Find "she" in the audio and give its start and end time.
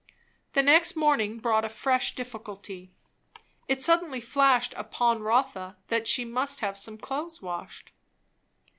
6.07-6.25